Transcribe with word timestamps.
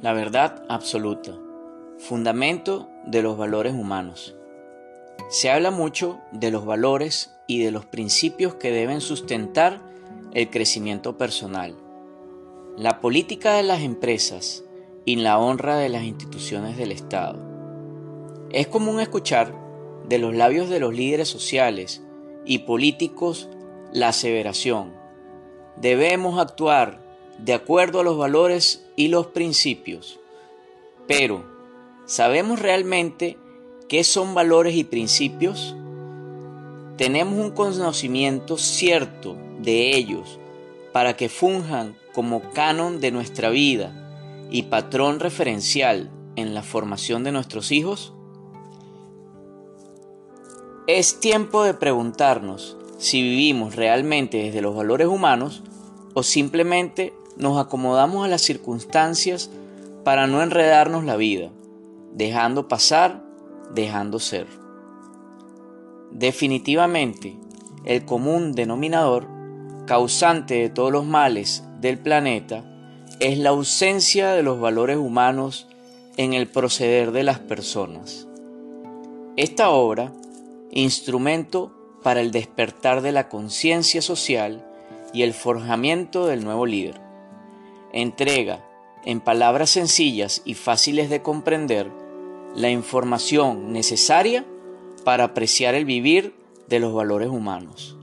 La 0.00 0.12
verdad 0.12 0.64
absoluta, 0.68 1.32
fundamento 1.98 2.88
de 3.06 3.22
los 3.22 3.36
valores 3.36 3.74
humanos. 3.74 4.34
Se 5.28 5.50
habla 5.50 5.70
mucho 5.70 6.20
de 6.32 6.50
los 6.50 6.64
valores 6.64 7.34
y 7.46 7.62
de 7.62 7.70
los 7.70 7.84
principios 7.84 8.54
que 8.54 8.70
deben 8.70 9.00
sustentar 9.00 9.80
el 10.32 10.50
crecimiento 10.50 11.18
personal, 11.18 11.76
la 12.76 13.00
política 13.00 13.54
de 13.54 13.62
las 13.62 13.82
empresas 13.82 14.64
y 15.04 15.16
la 15.16 15.38
honra 15.38 15.76
de 15.76 15.88
las 15.88 16.04
instituciones 16.04 16.76
del 16.76 16.92
Estado. 16.92 17.38
Es 18.50 18.66
común 18.68 19.00
escuchar 19.00 19.54
de 20.08 20.18
los 20.18 20.34
labios 20.34 20.68
de 20.68 20.80
los 20.80 20.94
líderes 20.94 21.28
sociales 21.28 22.02
y 22.44 22.60
políticos 22.60 23.48
la 23.92 24.08
aseveración, 24.08 24.94
debemos 25.76 26.38
actuar 26.40 27.01
de 27.44 27.54
acuerdo 27.54 28.00
a 28.00 28.04
los 28.04 28.16
valores 28.16 28.84
y 28.94 29.08
los 29.08 29.26
principios. 29.28 30.20
Pero, 31.08 31.44
¿sabemos 32.06 32.60
realmente 32.60 33.36
qué 33.88 34.04
son 34.04 34.34
valores 34.34 34.76
y 34.76 34.84
principios? 34.84 35.74
¿Tenemos 36.96 37.38
un 37.38 37.50
conocimiento 37.50 38.58
cierto 38.58 39.36
de 39.60 39.96
ellos 39.96 40.38
para 40.92 41.16
que 41.16 41.28
funjan 41.28 41.96
como 42.12 42.50
canon 42.52 43.00
de 43.00 43.10
nuestra 43.10 43.50
vida 43.50 44.46
y 44.50 44.64
patrón 44.64 45.18
referencial 45.18 46.10
en 46.36 46.54
la 46.54 46.62
formación 46.62 47.24
de 47.24 47.32
nuestros 47.32 47.72
hijos? 47.72 48.12
Es 50.86 51.18
tiempo 51.18 51.64
de 51.64 51.74
preguntarnos 51.74 52.76
si 52.98 53.20
vivimos 53.20 53.74
realmente 53.74 54.38
desde 54.38 54.62
los 54.62 54.76
valores 54.76 55.08
humanos 55.08 55.62
o 56.14 56.22
simplemente 56.22 57.12
nos 57.36 57.58
acomodamos 57.58 58.24
a 58.24 58.28
las 58.28 58.42
circunstancias 58.42 59.50
para 60.04 60.26
no 60.26 60.42
enredarnos 60.42 61.04
la 61.04 61.16
vida, 61.16 61.50
dejando 62.12 62.68
pasar, 62.68 63.24
dejando 63.74 64.18
ser. 64.18 64.46
Definitivamente, 66.10 67.36
el 67.84 68.04
común 68.04 68.52
denominador, 68.52 69.26
causante 69.86 70.54
de 70.54 70.68
todos 70.68 70.92
los 70.92 71.04
males 71.04 71.64
del 71.80 71.98
planeta, 71.98 72.64
es 73.20 73.38
la 73.38 73.50
ausencia 73.50 74.32
de 74.32 74.42
los 74.42 74.60
valores 74.60 74.98
humanos 74.98 75.66
en 76.16 76.34
el 76.34 76.48
proceder 76.48 77.12
de 77.12 77.22
las 77.22 77.38
personas. 77.38 78.26
Esta 79.36 79.70
obra, 79.70 80.12
instrumento 80.70 81.72
para 82.02 82.20
el 82.20 82.32
despertar 82.32 83.00
de 83.00 83.12
la 83.12 83.28
conciencia 83.28 84.02
social 84.02 84.66
y 85.12 85.22
el 85.22 85.32
forjamiento 85.32 86.26
del 86.26 86.44
nuevo 86.44 86.66
líder, 86.66 87.00
entrega, 87.92 88.64
en 89.04 89.20
palabras 89.20 89.70
sencillas 89.70 90.42
y 90.44 90.54
fáciles 90.54 91.10
de 91.10 91.22
comprender, 91.22 91.90
la 92.54 92.70
información 92.70 93.72
necesaria 93.72 94.44
para 95.04 95.24
apreciar 95.24 95.74
el 95.74 95.84
vivir 95.84 96.34
de 96.68 96.80
los 96.80 96.92
valores 96.92 97.28
humanos, 97.28 97.96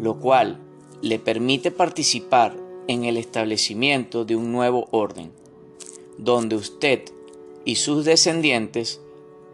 lo 0.00 0.18
cual 0.18 0.60
le 1.02 1.18
permite 1.18 1.70
participar 1.70 2.56
en 2.88 3.04
el 3.04 3.16
establecimiento 3.16 4.24
de 4.24 4.36
un 4.36 4.50
nuevo 4.50 4.88
orden, 4.90 5.30
donde 6.16 6.56
usted 6.56 7.04
y 7.64 7.76
sus 7.76 8.04
descendientes 8.04 9.00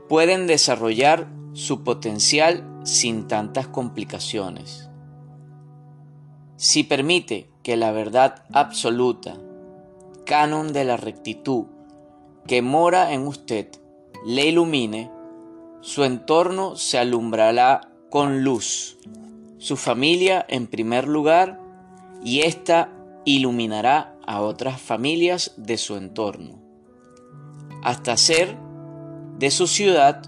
pueden 0.08 0.46
desarrollar 0.46 1.28
su 1.52 1.82
potencial 1.82 2.64
sin 2.84 3.26
tantas 3.26 3.66
complicaciones. 3.66 4.88
Si 6.56 6.84
permite 6.84 7.48
que 7.62 7.76
la 7.76 7.92
verdad 7.92 8.44
absoluta 8.52 9.36
canon 10.24 10.72
de 10.72 10.84
la 10.84 10.96
rectitud 10.96 11.66
que 12.46 12.62
mora 12.62 13.12
en 13.12 13.26
usted 13.26 13.68
le 14.26 14.46
ilumine, 14.46 15.10
su 15.80 16.04
entorno 16.04 16.76
se 16.76 16.98
alumbrará 16.98 17.92
con 18.10 18.42
luz, 18.42 18.98
su 19.58 19.76
familia 19.76 20.44
en 20.48 20.66
primer 20.66 21.08
lugar, 21.08 21.60
y 22.22 22.40
ésta 22.40 22.90
iluminará 23.24 24.16
a 24.26 24.40
otras 24.40 24.80
familias 24.80 25.52
de 25.56 25.76
su 25.76 25.96
entorno, 25.96 26.58
hasta 27.82 28.16
ser 28.16 28.56
de 29.38 29.50
su 29.50 29.66
ciudad 29.66 30.22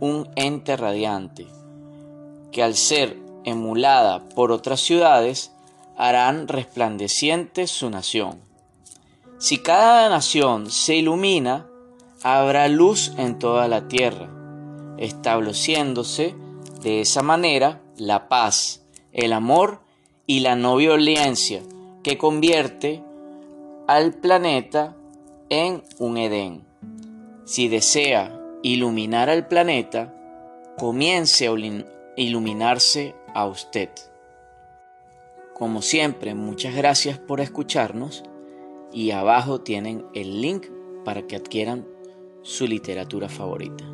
un 0.00 0.28
ente 0.34 0.76
radiante, 0.76 1.46
que 2.52 2.62
al 2.62 2.74
ser 2.74 3.18
emulada 3.44 4.28
por 4.30 4.52
otras 4.52 4.80
ciudades, 4.80 5.52
harán 5.96 6.48
resplandeciente 6.48 7.66
su 7.66 7.90
nación. 7.90 8.49
Si 9.40 9.56
cada 9.56 10.10
nación 10.10 10.70
se 10.70 10.96
ilumina, 10.96 11.66
habrá 12.22 12.68
luz 12.68 13.14
en 13.16 13.38
toda 13.38 13.68
la 13.68 13.88
tierra, 13.88 14.28
estableciéndose 14.98 16.34
de 16.82 17.00
esa 17.00 17.22
manera 17.22 17.80
la 17.96 18.28
paz, 18.28 18.82
el 19.12 19.32
amor 19.32 19.80
y 20.26 20.40
la 20.40 20.56
no 20.56 20.76
violencia 20.76 21.62
que 22.02 22.18
convierte 22.18 23.02
al 23.88 24.12
planeta 24.12 24.94
en 25.48 25.84
un 25.98 26.18
Edén. 26.18 26.66
Si 27.46 27.68
desea 27.68 28.38
iluminar 28.62 29.30
al 29.30 29.48
planeta, 29.48 30.14
comience 30.76 31.48
a 31.48 31.54
iluminarse 32.14 33.14
a 33.32 33.46
usted. 33.46 33.88
Como 35.54 35.80
siempre, 35.80 36.34
muchas 36.34 36.74
gracias 36.74 37.16
por 37.16 37.40
escucharnos 37.40 38.22
y 38.92 39.10
abajo 39.10 39.60
tienen 39.60 40.04
el 40.14 40.40
link 40.40 40.66
para 41.04 41.26
que 41.26 41.36
adquieran 41.36 41.86
su 42.42 42.66
literatura 42.66 43.28
favorita. 43.28 43.89